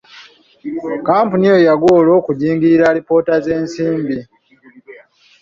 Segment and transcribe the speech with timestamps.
[0.99, 4.17] Kkampuni eyo yagwa olw'okujingirira alipoota z'ensimbi.